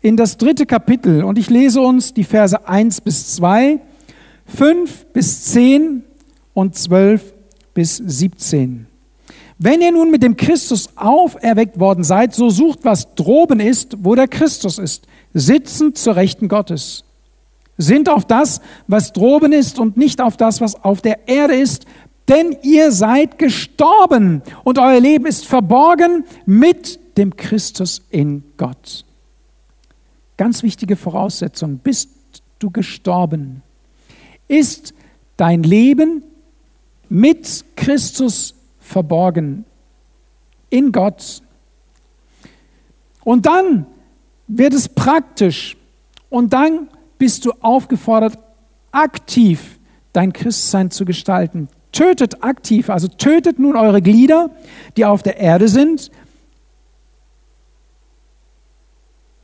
[0.00, 3.80] in das dritte Kapitel und ich lese uns die Verse 1 bis 2,
[4.46, 6.04] 5 bis 10
[6.54, 7.34] und 12
[7.74, 8.86] bis 17.
[9.58, 14.14] Wenn ihr nun mit dem Christus auferweckt worden seid, so sucht, was droben ist, wo
[14.14, 17.04] der Christus ist, sitzend zur Rechten Gottes.
[17.76, 21.86] Sind auf das, was droben ist und nicht auf das, was auf der Erde ist,
[22.28, 29.04] denn ihr seid gestorben und euer Leben ist verborgen mit dem Christus in Gott.
[30.38, 32.08] Ganz wichtige Voraussetzung, bist
[32.60, 33.62] du gestorben?
[34.46, 34.94] Ist
[35.36, 36.22] dein Leben
[37.08, 39.64] mit Christus verborgen
[40.70, 41.42] in Gott?
[43.24, 43.86] Und dann
[44.46, 45.76] wird es praktisch
[46.30, 48.38] und dann bist du aufgefordert,
[48.92, 49.80] aktiv
[50.12, 51.68] dein Christsein zu gestalten.
[51.90, 54.50] Tötet aktiv, also tötet nun eure Glieder,
[54.96, 56.12] die auf der Erde sind.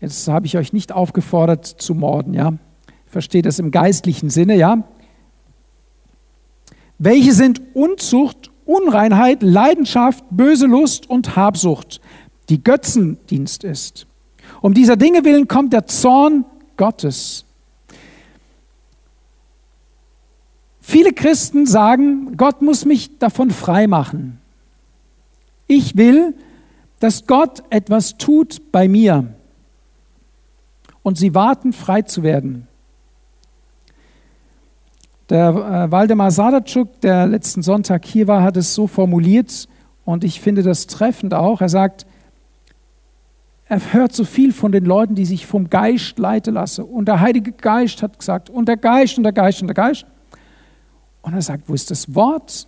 [0.05, 2.53] Jetzt habe ich euch nicht aufgefordert zu morden, ja.
[3.07, 4.87] Versteht das im geistlichen Sinne, ja.
[6.99, 12.03] Welche sind Unzucht, Unreinheit, Leidenschaft, böse Lust und Habsucht,
[12.51, 14.07] die Götzendienst ist.
[14.61, 16.45] Um dieser Dinge willen kommt der Zorn
[16.77, 17.47] Gottes.
[20.83, 24.39] Viele Christen sagen, Gott muss mich davon frei machen.
[25.67, 26.35] Ich will,
[27.01, 29.35] dass Gott etwas tut bei mir.
[31.05, 32.67] Und sie warten, frei zu werden.
[35.31, 39.69] Der äh, Waldemar Sadatschuk, der letzten Sonntag hier war, hat es so formuliert
[40.05, 41.61] und ich finde das treffend auch.
[41.61, 42.07] Er sagt,
[43.67, 46.85] er hört so viel von den Leuten, die sich vom Geist leiten lassen.
[46.85, 50.05] Und der Heilige Geist hat gesagt, und der Geist und der Geist und der Geist.
[51.23, 52.67] Und er sagt, wo ist das Wort?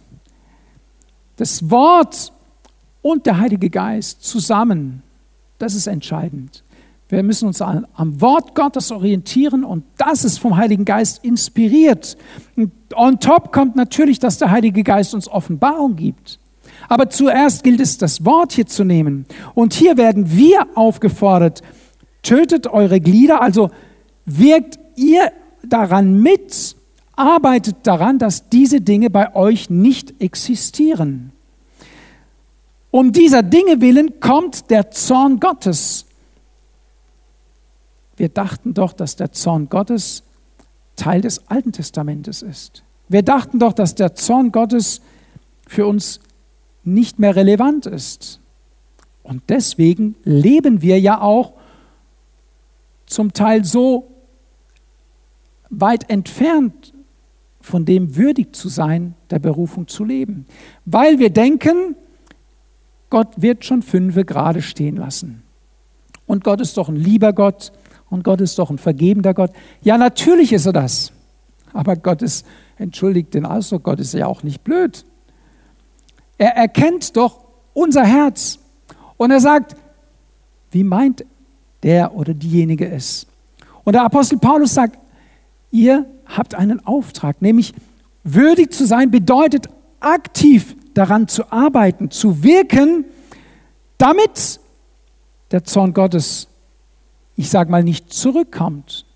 [1.37, 2.33] Das Wort
[3.03, 5.03] und der Heilige Geist zusammen,
[5.59, 6.65] das ist entscheidend.
[7.09, 12.17] Wir müssen uns am Wort Gottes orientieren und das ist vom Heiligen Geist inspiriert.
[12.57, 16.41] Und on top kommt natürlich, dass der Heilige Geist uns Offenbarung gibt.
[16.89, 19.27] Aber zuerst gilt es, das Wort hier zu nehmen.
[19.55, 21.63] Und hier werden wir aufgefordert,
[22.23, 23.71] tötet eure Glieder, also
[24.25, 25.31] wirkt ihr
[25.65, 26.75] daran mit,
[27.15, 31.33] arbeitet daran, dass diese Dinge bei euch nicht existieren.
[32.91, 36.06] Um dieser Dinge willen kommt der Zorn Gottes.
[38.17, 40.23] Wir dachten doch, dass der Zorn Gottes
[40.97, 42.83] Teil des Alten Testamentes ist.
[43.09, 45.01] Wir dachten doch, dass der Zorn Gottes
[45.67, 46.21] für uns
[46.83, 48.41] nicht mehr relevant ist.
[49.23, 51.53] Und deswegen leben wir ja auch
[53.07, 54.09] zum Teil so
[55.69, 56.95] weit entfernt
[57.61, 60.47] von dem würdig zu sein, der Berufung zu leben.
[60.85, 61.97] Weil wir denken,
[63.11, 65.43] Gott wird schon fünfe gerade stehen lassen.
[66.27, 67.73] Und Gott ist doch ein lieber Gott
[68.09, 69.51] und Gott ist doch ein vergebender Gott.
[69.83, 71.13] Ja, natürlich ist er das.
[71.73, 72.47] Aber Gott ist,
[72.79, 75.05] entschuldigt den Ausdruck, Gott ist ja auch nicht blöd.
[76.39, 77.41] Er erkennt doch
[77.75, 78.59] unser Herz.
[79.17, 79.77] Und er sagt,
[80.71, 81.25] wie meint
[81.83, 83.27] der oder diejenige es?
[83.85, 84.99] Und der Apostel Paulus sagt,
[85.71, 87.73] ihr habt einen Auftrag, nämlich
[88.25, 89.69] würdig zu sein bedeutet
[90.01, 93.05] aktiv daran zu arbeiten, zu wirken,
[93.99, 94.61] damit
[95.51, 96.49] der Zorn Gottes,
[97.37, 99.07] ich sage mal, nicht zurückkommt.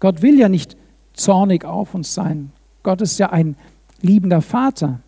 [0.00, 0.76] Gott will ja nicht
[1.12, 2.52] zornig auf uns sein.
[2.82, 3.56] Gott ist ja ein
[4.00, 5.00] liebender Vater.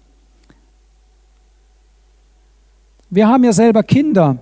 [3.09, 4.39] Wir haben ja selber Kinder.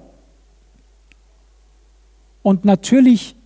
[2.43, 3.37] Und natürlich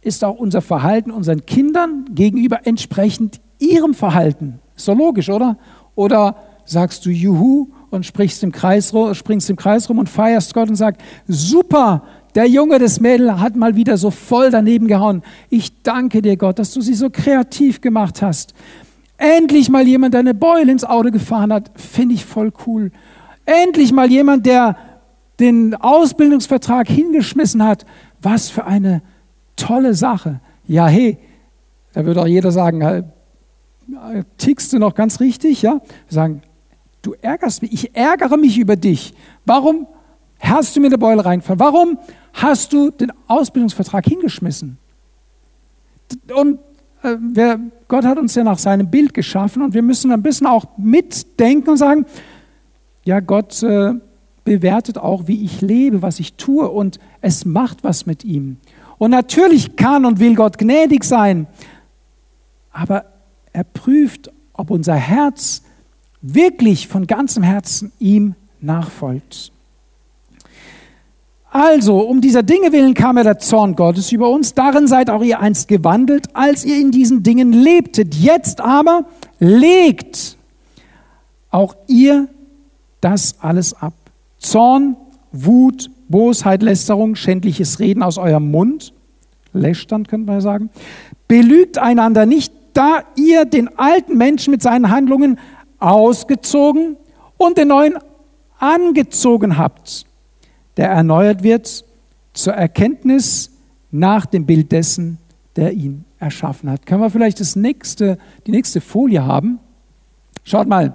[0.00, 4.60] ist auch unser Verhalten unseren Kindern gegenüber entsprechend ihrem Verhalten.
[4.76, 5.58] Ist doch logisch, oder?
[5.94, 10.68] Oder sagst du Juhu und sprichst im Kreis, springst im Kreis rum und feierst Gott
[10.68, 12.02] und sagst, super,
[12.34, 15.22] der Junge, das Mädel hat mal wieder so voll daneben gehauen.
[15.50, 18.54] Ich danke dir, Gott, dass du sie so kreativ gemacht hast.
[19.16, 22.90] Endlich mal jemand, der eine Beule ins Auto gefahren hat, finde ich voll cool.
[23.44, 24.76] Endlich mal jemand, der
[25.38, 27.86] den Ausbildungsvertrag hingeschmissen hat.
[28.20, 29.02] Was für eine
[29.56, 30.40] tolle Sache.
[30.66, 31.18] Ja, hey,
[31.92, 33.04] da würde auch jeder sagen,
[34.38, 35.62] tickst du noch ganz richtig?
[35.62, 36.42] Ja, Wir sagen,
[37.02, 39.14] du ärgerst mich, ich ärgere mich über dich.
[39.44, 39.86] Warum
[40.40, 41.60] hast du mir eine Beule reingefahren?
[41.60, 41.98] Warum
[42.34, 44.78] hast du den Ausbildungsvertrag hingeschmissen?
[46.34, 46.58] Und
[47.02, 50.46] äh, wer, Gott hat uns ja nach seinem Bild geschaffen und wir müssen ein bisschen
[50.46, 52.06] auch mitdenken und sagen,
[53.04, 53.94] ja, Gott äh,
[54.44, 58.58] bewertet auch, wie ich lebe, was ich tue und es macht was mit ihm.
[58.98, 61.46] Und natürlich kann und will Gott gnädig sein,
[62.72, 63.06] aber
[63.52, 65.62] er prüft, ob unser Herz
[66.20, 69.52] wirklich von ganzem Herzen ihm nachfolgt.
[71.54, 74.54] Also, um dieser Dinge willen kam ja der Zorn Gottes über uns.
[74.54, 78.16] Darin seid auch ihr einst gewandelt, als ihr in diesen Dingen lebtet.
[78.16, 79.04] Jetzt aber
[79.38, 80.36] legt
[81.52, 82.26] auch ihr
[83.00, 83.94] das alles ab.
[84.38, 84.96] Zorn,
[85.30, 88.92] Wut, Bosheit, Lästerung, schändliches Reden aus eurem Mund,
[89.52, 90.70] Lästern könnte man sagen,
[91.28, 95.38] belügt einander nicht, da ihr den alten Menschen mit seinen Handlungen
[95.78, 96.96] ausgezogen
[97.36, 97.94] und den neuen
[98.58, 100.04] angezogen habt,
[100.76, 101.84] der erneuert wird
[102.32, 103.50] zur Erkenntnis
[103.90, 105.18] nach dem Bild dessen,
[105.56, 106.84] der ihn erschaffen hat.
[106.86, 109.60] Können wir vielleicht das nächste, die nächste Folie haben?
[110.42, 110.94] Schaut mal.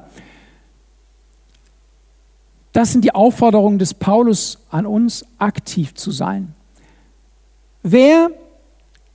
[2.74, 6.54] Das sind die Aufforderungen des Paulus an uns, aktiv zu sein.
[7.82, 8.30] Wer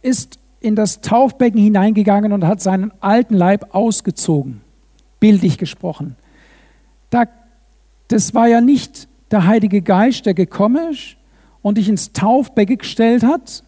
[0.03, 4.62] ist in das Taufbecken hineingegangen und hat seinen alten Leib ausgezogen,
[5.20, 6.16] bildlich gesprochen?
[7.11, 7.24] Da,
[8.09, 11.16] das war ja nicht der Heilige Geist, der gekommen ist
[11.61, 13.62] und dich ins Taufbecken gestellt hat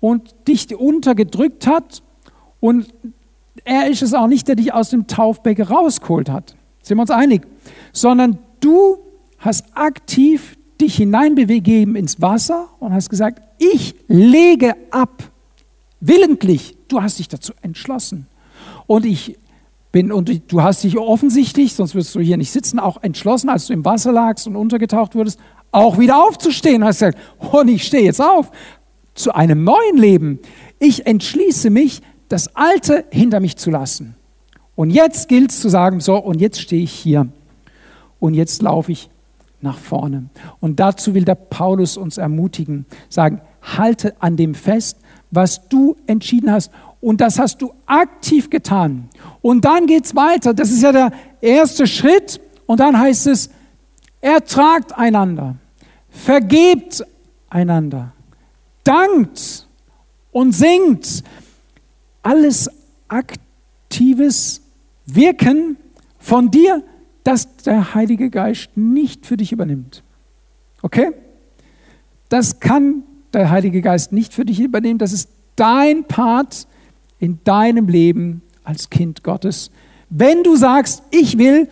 [0.00, 2.02] und dich untergedrückt hat
[2.60, 2.92] und
[3.64, 6.54] er ist es auch nicht, der dich aus dem Taufbecken rausgeholt hat.
[6.82, 7.42] Sind wir uns einig?
[7.92, 8.98] Sondern du
[9.38, 15.22] hast aktiv dich hineinbegeben ins Wasser und hast gesagt, ich lege ab.
[16.00, 16.76] Willentlich.
[16.88, 18.26] Du hast dich dazu entschlossen.
[18.86, 19.38] Und ich
[19.92, 23.66] bin, und du hast dich offensichtlich, sonst würdest du hier nicht sitzen, auch entschlossen, als
[23.66, 25.38] du im Wasser lagst und untergetaucht wurdest,
[25.70, 26.84] auch wieder aufzustehen.
[26.84, 28.50] Hast gesagt, und ich stehe jetzt auf
[29.14, 30.38] zu einem neuen Leben.
[30.78, 34.16] Ich entschließe mich, das Alte hinter mich zu lassen.
[34.74, 37.28] Und jetzt gilt es zu sagen, so, und jetzt stehe ich hier.
[38.18, 39.10] Und jetzt laufe ich
[39.60, 40.30] nach vorne.
[40.60, 44.98] Und dazu will der Paulus uns ermutigen, sagen, halte an dem fest,
[45.30, 46.70] was du entschieden hast.
[47.02, 49.08] Und das hast du aktiv getan.
[49.40, 50.54] Und dann geht es weiter.
[50.54, 52.40] Das ist ja der erste Schritt.
[52.64, 53.50] Und dann heißt es,
[54.20, 55.56] ertragt einander,
[56.08, 57.04] vergebt
[57.50, 58.12] einander,
[58.84, 59.66] dankt
[60.30, 61.24] und singt.
[62.22, 62.70] Alles
[63.08, 64.62] aktives
[65.04, 65.76] Wirken
[66.20, 66.84] von dir,
[67.24, 70.04] das der Heilige Geist nicht für dich übernimmt.
[70.82, 71.10] Okay?
[72.28, 75.00] Das kann der Heilige Geist nicht für dich übernehmen.
[75.00, 76.68] Das ist dein Part
[77.22, 79.70] in deinem Leben als Kind Gottes.
[80.10, 81.68] Wenn du sagst, ich will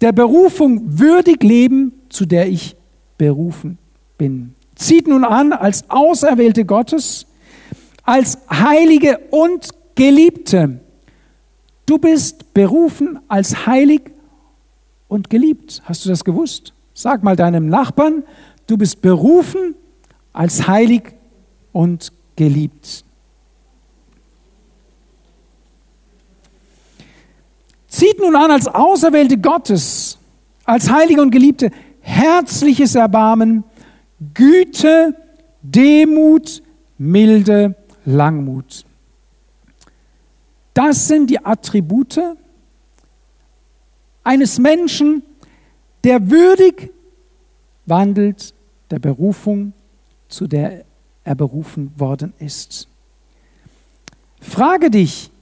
[0.00, 2.76] der Berufung würdig leben, zu der ich
[3.18, 3.78] berufen
[4.18, 4.54] bin.
[4.76, 7.26] Zieht nun an als Auserwählte Gottes,
[8.04, 10.78] als Heilige und Geliebte.
[11.84, 14.02] Du bist berufen als heilig
[15.08, 15.82] und geliebt.
[15.86, 16.72] Hast du das gewusst?
[16.94, 18.22] Sag mal deinem Nachbarn,
[18.68, 19.74] du bist berufen
[20.32, 21.14] als heilig
[21.72, 23.04] und geliebt.
[27.98, 30.18] Zieht nun an als Auserwählte Gottes,
[30.64, 33.64] als Heilige und Geliebte, herzliches Erbarmen,
[34.34, 35.16] Güte,
[35.62, 36.62] Demut,
[36.96, 38.84] Milde, Langmut.
[40.74, 42.20] Das sind die Attribute
[44.22, 45.24] eines Menschen,
[46.04, 46.92] der würdig
[47.84, 48.54] wandelt
[48.92, 49.72] der Berufung,
[50.28, 50.84] zu der
[51.24, 52.86] er berufen worden ist.
[54.40, 55.32] Frage dich,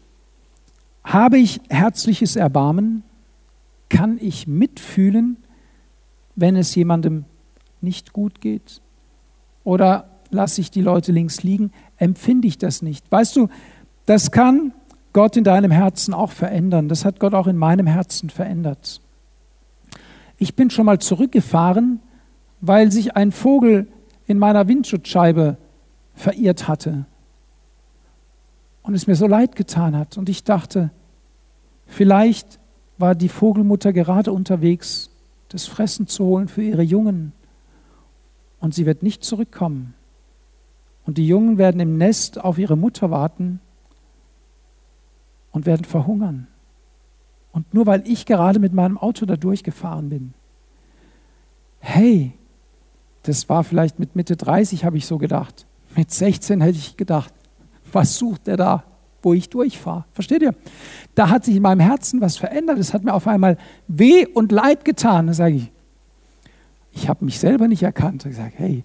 [1.07, 3.05] habe ich herzliches Erbarmen?
[3.89, 5.37] Kann ich mitfühlen,
[6.35, 7.25] wenn es jemandem
[7.81, 8.83] nicht gut geht?
[9.63, 11.71] Oder lasse ich die Leute links liegen?
[11.97, 13.11] Empfinde ich das nicht?
[13.11, 13.49] Weißt du,
[14.05, 14.73] das kann
[15.13, 16.89] Gott in deinem Herzen auch verändern.
[16.89, 19.01] Das hat Gott auch in meinem Herzen verändert.
[20.39, 22.01] Ich bin schon mal zurückgefahren,
[22.61, 23.87] weil sich ein Vogel
[24.27, 25.57] in meiner Windschutzscheibe
[26.15, 27.07] verirrt hatte
[28.87, 30.17] und es mir so leid getan hat.
[30.17, 30.91] Und ich dachte,
[31.87, 32.61] vielleicht
[32.99, 35.11] war die Vogelmutter gerade unterwegs,
[35.49, 37.33] das Fressen zu holen für ihre Jungen
[38.61, 39.95] und sie wird nicht zurückkommen.
[41.05, 43.61] Und die Jungen werden im Nest auf ihre Mutter warten
[45.53, 46.47] und werden verhungern.
[47.53, 50.35] Und nur weil ich gerade mit meinem Auto da durchgefahren bin.
[51.81, 52.33] Hey,
[53.23, 55.67] das war vielleicht mit Mitte 30, habe ich so gedacht.
[55.97, 57.33] Mit 16 hätte ich gedacht,
[57.93, 58.85] was sucht der da,
[59.23, 60.05] wo ich durchfahre?
[60.13, 60.55] Versteht ihr?
[61.15, 62.79] Da hat sich in meinem Herzen was verändert.
[62.79, 65.27] Es hat mir auf einmal weh und leid getan.
[65.27, 65.73] Da sage ich,
[66.93, 68.25] ich habe mich selber nicht erkannt.
[68.27, 68.85] Ich sage, hey,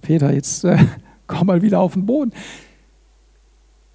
[0.00, 0.78] Peter, jetzt äh,
[1.26, 2.32] komm mal wieder auf den Boden.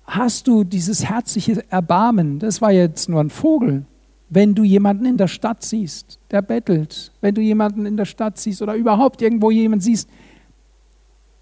[0.06, 2.40] Hast du dieses herzliche Erbarmen?
[2.40, 3.86] Das war jetzt nur ein Vogel.
[4.30, 8.38] Wenn du jemanden in der Stadt siehst, der bettelt, wenn du jemanden in der Stadt
[8.40, 10.10] siehst oder überhaupt irgendwo jemanden siehst,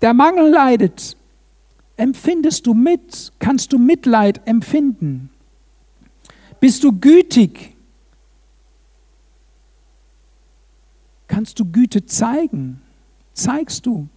[0.01, 1.15] der Mangel leidet,
[2.01, 3.31] empfindest du mit?
[3.37, 5.29] Kannst du Mitleid empfinden?
[6.59, 7.75] Bist du gütig?
[11.27, 12.81] Kannst du Güte zeigen?
[13.33, 14.07] Zeigst du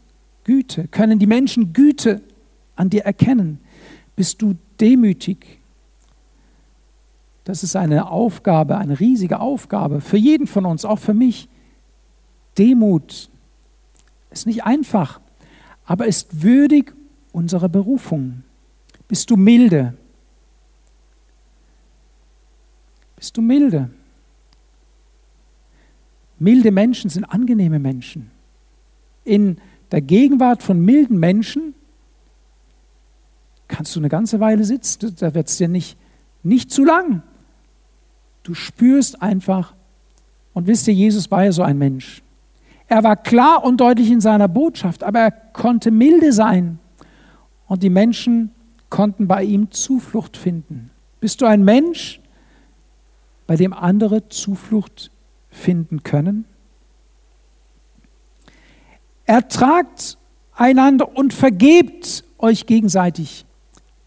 [0.45, 0.89] Güte?
[0.89, 2.23] Können die Menschen Güte
[2.75, 3.61] an dir erkennen?
[4.17, 5.61] Bist du demütig?
[7.45, 11.49] Das ist eine Aufgabe, eine riesige Aufgabe für jeden von uns, auch für mich.
[12.57, 13.29] Demut
[14.31, 15.21] ist nicht einfach,
[15.85, 16.95] aber ist würdig
[17.35, 18.45] unserer Berufung.
[19.09, 19.95] Bist du milde?
[23.17, 23.91] Bist du milde?
[26.39, 28.31] Milde Menschen sind angenehme Menschen.
[29.25, 29.59] In
[29.91, 31.75] der Gegenwart von milden Menschen
[33.69, 35.97] kannst du eine ganze Weile sitzen, da wird es dir nicht,
[36.43, 37.23] nicht zu lang.
[38.43, 39.75] Du spürst einfach,
[40.53, 42.23] und wisst ihr, Jesus war ja so ein Mensch.
[42.87, 46.79] Er war klar und deutlich in seiner Botschaft, aber er konnte milde sein.
[47.67, 48.51] Und die Menschen
[48.91, 50.91] konnten bei ihm Zuflucht finden.
[51.21, 52.21] Bist du ein Mensch,
[53.47, 55.11] bei dem andere Zuflucht
[55.51, 56.45] finden können?
[59.25, 60.19] Ertragt
[60.55, 63.47] einander und vergebt euch gegenseitig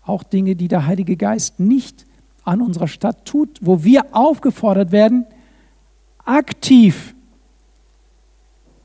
[0.03, 2.05] auch Dinge, die der Heilige Geist nicht
[2.43, 5.25] an unserer Stadt tut, wo wir aufgefordert werden,
[6.23, 7.13] aktiv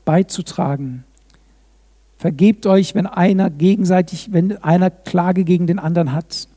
[0.03, 1.05] beizutragen.
[2.23, 6.47] Vergebt euch, wenn einer gegenseitig, wenn einer Klage gegen den anderen hat.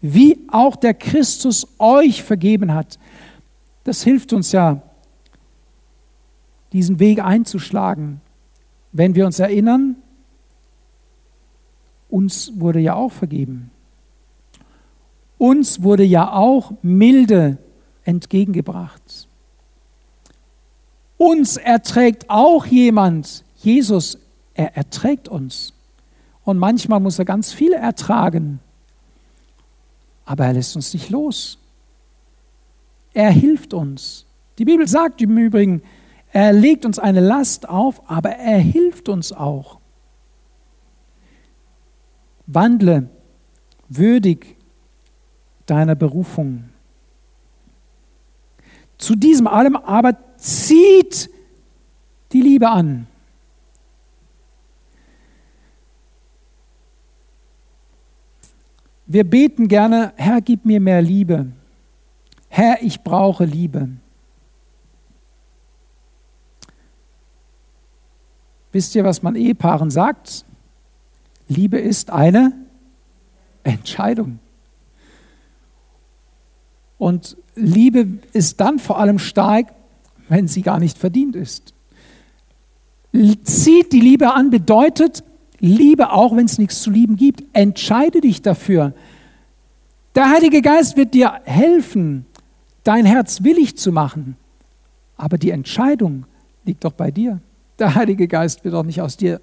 [0.00, 3.00] Wie auch der Christus euch vergeben hat.
[3.82, 4.82] Das hilft uns ja,
[6.72, 8.20] diesen Weg einzuschlagen.
[8.92, 9.96] Wenn wir uns erinnern,
[12.08, 13.72] uns wurde ja auch vergeben.
[15.38, 17.58] Uns wurde ja auch Milde
[18.04, 19.26] entgegengebracht.
[21.16, 23.42] Uns erträgt auch jemand.
[23.56, 24.18] Jesus,
[24.56, 25.74] er erträgt uns.
[26.44, 28.60] Und manchmal muss er ganz viel ertragen.
[30.24, 31.58] Aber er lässt uns nicht los.
[33.12, 34.26] Er hilft uns.
[34.58, 35.82] Die Bibel sagt im Übrigen,
[36.32, 39.78] er legt uns eine Last auf, aber er hilft uns auch.
[42.46, 43.08] Wandle
[43.88, 44.56] würdig
[45.66, 46.70] deiner Berufung.
[48.98, 51.28] Zu diesem allem aber zieht
[52.32, 53.06] die Liebe an.
[59.06, 61.46] Wir beten gerne, Herr, gib mir mehr Liebe.
[62.48, 63.88] Herr, ich brauche Liebe.
[68.72, 70.44] Wisst ihr, was man Ehepaaren sagt?
[71.48, 72.52] Liebe ist eine
[73.62, 74.40] Entscheidung.
[76.98, 79.72] Und Liebe ist dann vor allem stark,
[80.28, 81.74] wenn sie gar nicht verdient ist.
[83.44, 85.22] Zieht die Liebe an bedeutet,
[85.60, 87.44] liebe auch, wenn es nichts zu lieben gibt.
[87.52, 88.92] Entscheide dich dafür.
[90.14, 92.26] Der Heilige Geist wird dir helfen,
[92.84, 94.36] dein Herz willig zu machen.
[95.16, 96.24] Aber die Entscheidung
[96.64, 97.40] liegt doch bei dir.
[97.78, 99.40] Der Heilige Geist wird doch nicht aus dir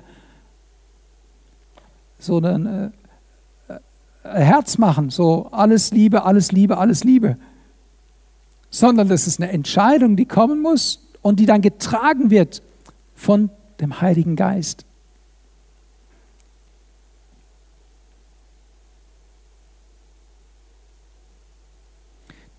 [2.20, 2.90] so ein äh,
[3.68, 3.80] äh,
[4.24, 7.38] Herz machen, so alles Liebe, alles Liebe, alles Liebe
[8.74, 12.64] sondern das ist eine Entscheidung, die kommen muss und die dann getragen wird
[13.16, 14.84] von dem Heiligen Geist.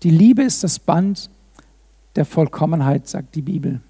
[0.03, 1.29] Die Liebe ist das Band
[2.15, 3.81] der Vollkommenheit, sagt die Bibel.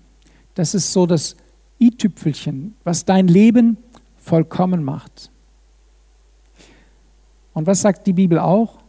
[0.56, 1.36] Das ist so das
[1.80, 3.78] i-Tüpfelchen, was dein Leben
[4.18, 5.30] vollkommen macht.
[7.54, 8.80] Und was sagt die Bibel auch?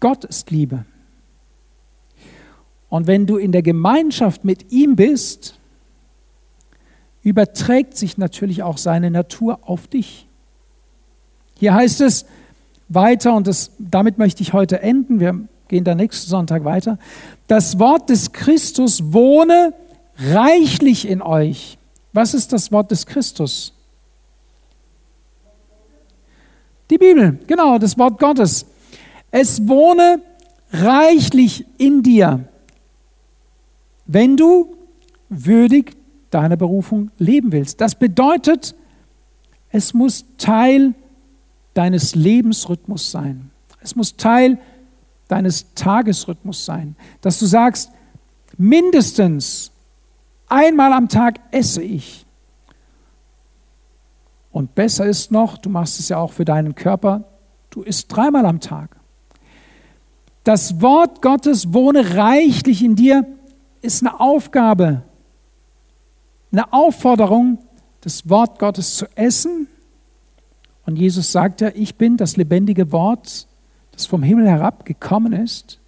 [0.00, 0.84] Gott ist Liebe.
[2.88, 5.58] Und wenn du in der Gemeinschaft mit ihm bist,
[7.22, 10.28] überträgt sich natürlich auch seine Natur auf dich.
[11.58, 12.26] Hier heißt es
[12.88, 16.98] weiter, und das, damit möchte ich heute enden, wir gehen da nächsten Sonntag weiter,
[17.46, 19.74] das Wort des Christus wohne
[20.18, 21.78] reichlich in euch.
[22.12, 23.72] Was ist das Wort des Christus?
[26.90, 28.66] Die Bibel, genau, das Wort Gottes.
[29.30, 30.20] Es wohne
[30.72, 32.48] reichlich in dir
[34.06, 34.76] wenn du
[35.28, 35.96] würdig
[36.30, 37.80] deiner Berufung leben willst.
[37.80, 38.74] Das bedeutet,
[39.70, 40.94] es muss Teil
[41.74, 43.50] deines Lebensrhythmus sein.
[43.80, 44.58] Es muss Teil deines
[45.28, 47.90] Tagesrhythmus sein, dass du sagst,
[48.56, 49.72] mindestens
[50.48, 52.26] einmal am Tag esse ich.
[54.52, 57.24] Und besser ist noch, du machst es ja auch für deinen Körper,
[57.70, 58.96] du isst dreimal am Tag.
[60.44, 63.26] Das Wort Gottes wohne reichlich in dir
[63.82, 65.02] ist eine Aufgabe,
[66.52, 67.58] eine Aufforderung,
[68.00, 69.66] das Wort Gottes zu essen.
[70.86, 73.48] Und Jesus sagt ja, ich bin das lebendige Wort,
[73.96, 75.80] das vom Himmel herabgekommen ist.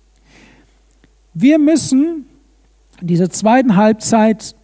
[1.34, 2.26] Wir müssen
[3.00, 4.56] in dieser zweiten Halbzeit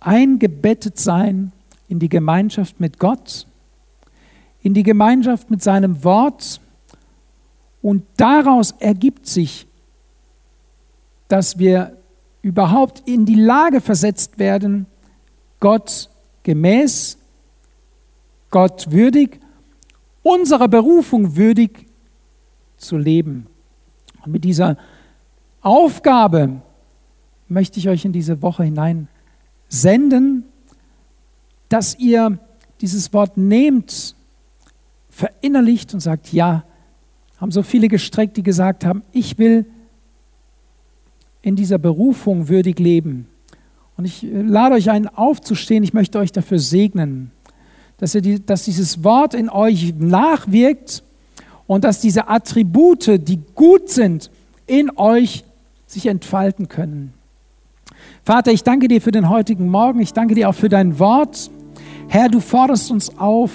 [0.00, 1.52] eingebettet sein
[1.88, 3.46] in die Gemeinschaft mit Gott,
[4.60, 6.60] in die Gemeinschaft mit seinem Wort.
[7.80, 9.66] Und daraus ergibt sich
[11.30, 11.96] dass wir
[12.42, 14.86] überhaupt in die Lage versetzt werden,
[15.60, 16.10] Gott
[16.42, 17.18] gemäß,
[18.50, 19.40] Gott würdig,
[20.22, 21.86] unserer Berufung würdig
[22.76, 23.46] zu leben.
[24.24, 24.76] Und mit dieser
[25.60, 26.62] Aufgabe
[27.48, 29.08] möchte ich euch in diese Woche hinein
[29.68, 30.44] senden,
[31.68, 32.38] dass ihr
[32.80, 34.16] dieses Wort nehmt,
[35.08, 36.64] verinnerlicht und sagt, ja,
[37.38, 39.66] haben so viele gestreckt, die gesagt haben, ich will
[41.42, 43.26] in dieser Berufung würdig leben.
[43.96, 45.84] Und ich lade euch ein, aufzustehen.
[45.84, 47.32] Ich möchte euch dafür segnen,
[48.00, 51.02] dass, die, dass dieses Wort in euch nachwirkt
[51.66, 54.30] und dass diese Attribute, die gut sind,
[54.66, 55.44] in euch
[55.86, 57.12] sich entfalten können.
[58.24, 60.00] Vater, ich danke dir für den heutigen Morgen.
[60.00, 61.50] Ich danke dir auch für dein Wort.
[62.08, 63.50] Herr, du forderst uns auf,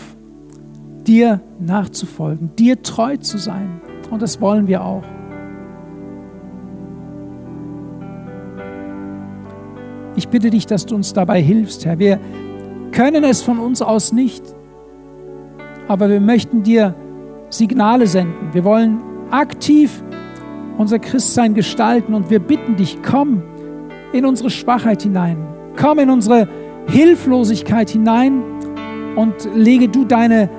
[1.08, 3.82] dir nachzufolgen, dir treu zu sein.
[4.12, 5.04] Und das wollen wir auch.
[10.16, 12.00] Ich bitte dich, dass du uns dabei hilfst, Herr.
[12.00, 12.20] Wir
[12.96, 14.44] können es von uns aus nicht,
[15.88, 16.96] aber wir möchten dir
[17.50, 18.54] Signale senden.
[18.54, 20.04] Wir wollen aktiv
[20.78, 23.44] unser Christsein gestalten und wir bitten dich, komm
[24.14, 25.38] in unsere Schwachheit hinein,
[25.80, 26.48] komm in unsere
[26.88, 28.42] Hilflosigkeit hinein
[29.16, 30.50] und lege du deine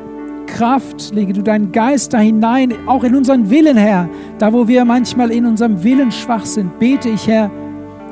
[0.47, 4.09] Kraft, lege du deinen Geist da hinein, auch in unseren Willen, Herr.
[4.39, 7.51] Da, wo wir manchmal in unserem Willen schwach sind, bete ich, Herr,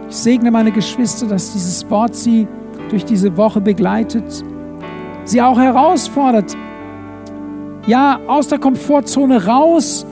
[0.08, 2.48] ich segne meine Geschwister, dass dieses Wort sie
[2.94, 4.44] durch diese Woche begleitet,
[5.24, 6.56] sie auch herausfordert,
[7.88, 10.06] ja, aus der Komfortzone raus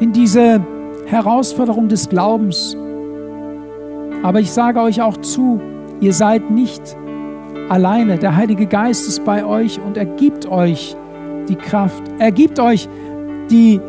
[0.00, 0.60] in diese
[1.06, 2.76] Herausforderung des Glaubens.
[4.24, 5.60] Aber ich sage euch auch zu,
[6.00, 6.96] ihr seid nicht
[7.68, 8.18] alleine.
[8.18, 10.96] Der Heilige Geist ist bei euch und er gibt euch
[11.48, 12.02] die Kraft.
[12.18, 12.88] Er gibt euch
[13.48, 13.80] die,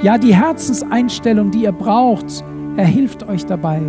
[0.00, 2.42] ja, die Herzenseinstellung, die ihr braucht.
[2.78, 3.82] Er hilft euch dabei.